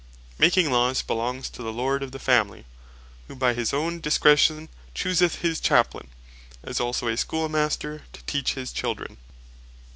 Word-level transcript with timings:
Making 0.39 0.71
Laws 0.71 1.03
belongs 1.03 1.47
to 1.51 1.61
the 1.61 1.71
Lord 1.71 2.01
of 2.01 2.11
the 2.11 2.17
Family; 2.17 2.65
who 3.27 3.35
by 3.35 3.53
his 3.53 3.71
owne 3.71 3.99
discretion 3.99 4.67
chooseth 4.95 5.41
his 5.41 5.59
Chaplain, 5.59 6.07
as 6.63 6.79
also 6.79 7.07
a 7.07 7.15
Schoolmaster 7.15 8.01
to 8.11 8.23
Teach 8.23 8.55
his 8.55 8.73
children. 8.73 9.17